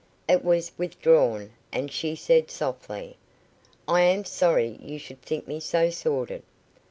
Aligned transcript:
It 0.27 0.43
was 0.43 0.71
withdrawn, 0.79 1.51
and 1.71 1.91
she 1.91 2.15
said 2.15 2.49
softly: 2.49 3.17
"I 3.87 4.01
am 4.01 4.25
sorry 4.25 4.79
you 4.81 4.97
should 4.97 5.21
think 5.21 5.47
me 5.47 5.59
so 5.59 5.91
sordid." 5.91 6.41